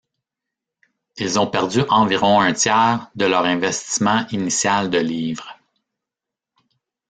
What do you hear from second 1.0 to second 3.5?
Ils ont perdu environ un tiers de leur